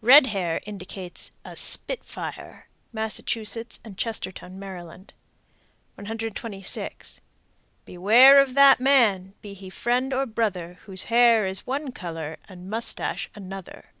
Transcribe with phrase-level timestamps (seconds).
[0.00, 5.10] Red hair indicates a "spit fire." Massachusetts and Chestertown, Md.
[5.94, 7.20] 126.
[7.84, 12.68] Beware of that man, Be he friend or brother, Whose hair is one color And
[12.68, 13.92] moustache another.